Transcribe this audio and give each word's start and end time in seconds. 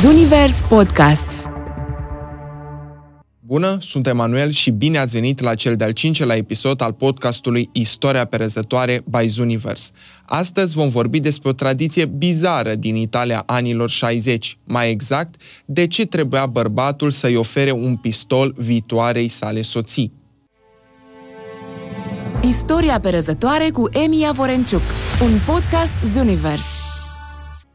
Zunivers 0.00 0.60
Podcasts 0.68 1.46
Bună, 3.40 3.78
sunt 3.80 4.06
Emanuel 4.06 4.50
și 4.50 4.70
bine 4.70 4.98
ați 4.98 5.12
venit 5.12 5.40
la 5.40 5.54
cel 5.54 5.76
de-al 5.76 5.90
cincelea 5.90 6.36
episod 6.36 6.80
al 6.80 6.92
podcastului 6.92 7.68
Istoria 7.72 8.24
perezătoare 8.24 9.02
by 9.04 9.26
Zunivers. 9.26 9.90
Astăzi 10.26 10.74
vom 10.74 10.88
vorbi 10.88 11.20
despre 11.20 11.48
o 11.48 11.52
tradiție 11.52 12.04
bizară 12.04 12.74
din 12.74 12.96
Italia 12.96 13.42
anilor 13.46 13.90
60, 13.90 14.58
mai 14.64 14.90
exact, 14.90 15.40
de 15.64 15.86
ce 15.86 16.06
trebuia 16.06 16.46
bărbatul 16.46 17.10
să-i 17.10 17.36
ofere 17.36 17.70
un 17.70 17.96
pistol 17.96 18.54
viitoarei 18.56 19.28
sale 19.28 19.62
soții. 19.62 20.12
Istoria 22.42 23.00
perezătoare 23.00 23.68
cu 23.72 23.88
Emia 24.04 24.32
Vorenciuc, 24.32 24.82
un 25.22 25.38
podcast 25.46 25.92
Zunivers. 26.04 26.79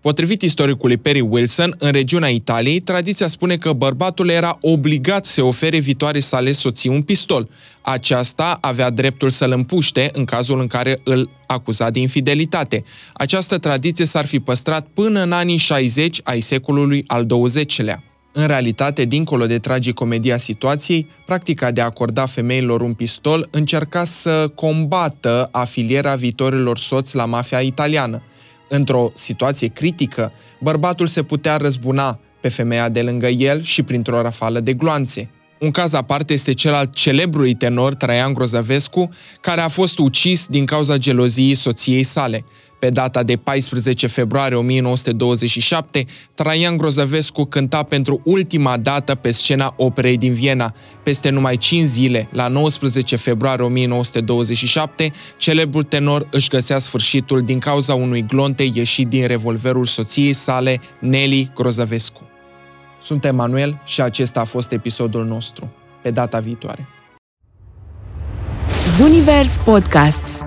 Potrivit 0.05 0.41
istoricului 0.41 0.97
Perry 0.97 1.19
Wilson, 1.19 1.75
în 1.79 1.91
regiunea 1.91 2.29
Italiei, 2.29 2.79
tradiția 2.79 3.27
spune 3.27 3.57
că 3.57 3.73
bărbatul 3.73 4.29
era 4.29 4.57
obligat 4.61 5.25
să 5.25 5.43
ofere 5.43 5.77
viitoare 5.77 6.19
sale 6.19 6.51
soții 6.51 6.89
un 6.89 7.01
pistol. 7.01 7.49
Aceasta 7.81 8.57
avea 8.61 8.89
dreptul 8.89 9.29
să-l 9.29 9.51
împuște 9.51 10.09
în 10.13 10.25
cazul 10.25 10.59
în 10.59 10.67
care 10.67 10.99
îl 11.03 11.29
acuza 11.47 11.89
de 11.89 11.99
infidelitate. 11.99 12.83
Această 13.13 13.57
tradiție 13.57 14.05
s-ar 14.05 14.25
fi 14.25 14.39
păstrat 14.39 14.87
până 14.93 15.21
în 15.21 15.31
anii 15.31 15.57
60 15.57 16.19
ai 16.23 16.39
secolului 16.39 17.03
al 17.07 17.25
XX-lea. 17.25 18.03
În 18.31 18.47
realitate, 18.47 19.05
dincolo 19.05 19.45
de 19.45 19.59
tragicomedia 19.59 20.37
situației, 20.37 21.07
practica 21.25 21.71
de 21.71 21.81
a 21.81 21.85
acorda 21.85 22.25
femeilor 22.25 22.81
un 22.81 22.93
pistol 22.93 23.47
încerca 23.51 24.03
să 24.03 24.51
combată 24.55 25.49
afilierea 25.51 26.15
viitorilor 26.15 26.77
soți 26.77 27.15
la 27.15 27.25
mafia 27.25 27.59
italiană. 27.59 28.23
Într-o 28.69 29.11
situație 29.13 29.67
critică, 29.67 30.31
bărbatul 30.59 31.07
se 31.07 31.23
putea 31.23 31.57
răzbuna 31.57 32.19
pe 32.41 32.49
femeia 32.49 32.89
de 32.89 33.01
lângă 33.01 33.27
el 33.27 33.61
și 33.61 33.83
printr-o 33.83 34.21
rafală 34.21 34.59
de 34.59 34.73
gloanțe. 34.73 35.29
Un 35.59 35.71
caz 35.71 35.93
aparte 35.93 36.33
este 36.33 36.53
cel 36.53 36.73
al 36.73 36.89
celebrului 36.93 37.53
tenor 37.53 37.95
Traian 37.95 38.33
Grozăvescu, 38.33 39.09
care 39.41 39.61
a 39.61 39.67
fost 39.67 39.97
ucis 39.97 40.47
din 40.47 40.65
cauza 40.65 40.97
geloziei 40.97 41.55
soției 41.55 42.03
sale. 42.03 42.45
Pe 42.85 42.91
data 42.91 43.23
de 43.23 43.35
14 43.35 44.07
februarie 44.07 44.57
1927, 44.57 46.05
Traian 46.33 46.77
Grozăvescu 46.77 47.45
cânta 47.45 47.83
pentru 47.83 48.21
ultima 48.23 48.77
dată 48.77 49.15
pe 49.15 49.31
scena 49.31 49.73
operei 49.77 50.17
din 50.17 50.33
Viena. 50.33 50.73
Peste 51.03 51.29
numai 51.29 51.57
5 51.57 51.87
zile, 51.87 52.27
la 52.31 52.47
19 52.47 53.15
februarie 53.15 53.65
1927, 53.65 55.11
celebrul 55.37 55.83
tenor 55.83 56.27
își 56.31 56.49
găsea 56.49 56.79
sfârșitul 56.79 57.41
din 57.41 57.59
cauza 57.59 57.93
unui 57.93 58.25
glonte 58.25 58.63
ieșit 58.73 59.07
din 59.07 59.27
revolverul 59.27 59.85
soției 59.85 60.33
sale, 60.33 60.81
Nelly 60.99 61.51
Grozăvescu. 61.55 62.21
Sunt 63.01 63.25
Emanuel 63.25 63.81
și 63.85 64.01
acesta 64.01 64.39
a 64.39 64.45
fost 64.45 64.71
episodul 64.71 65.25
nostru. 65.25 65.73
Pe 66.01 66.11
data 66.11 66.39
viitoare. 66.39 66.87
Zunivers 68.97 69.57
Podcasts 69.57 70.45